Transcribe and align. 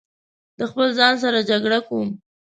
له 0.59 0.65
خپل 0.71 0.87
ځان 0.99 1.13
سره 1.23 1.39
جګړه 1.49 1.79
کوم 1.87 2.07